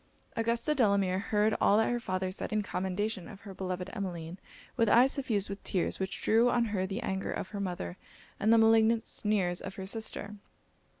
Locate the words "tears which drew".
5.63-6.49